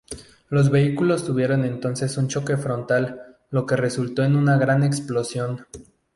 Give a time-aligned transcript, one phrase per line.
[0.49, 5.67] Los vehículos tuvieron entonces un choque frontal, lo que resultó en una gran explosión.